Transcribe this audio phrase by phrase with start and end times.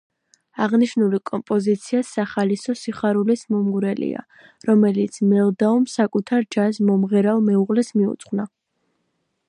[0.65, 4.23] აღნიშნული კომპოზიცია სახალისო, სიხარულის მომგვრელია,
[4.69, 8.49] რომელიც მელდაუმ საკუთარ ჯაზ-მომღერალ მეუღლეს მიუძღვნა.